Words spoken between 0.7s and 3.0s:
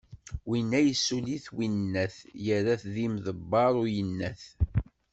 yessuli-t winnat, yerra-t d